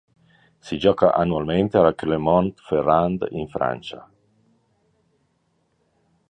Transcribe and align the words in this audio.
Si 0.61 0.79
gioca 0.79 1.13
annualmente 1.13 1.77
a 1.77 1.93
Clermont-Ferrand 1.93 3.27
in 3.33 3.47
Francia. 3.47 4.11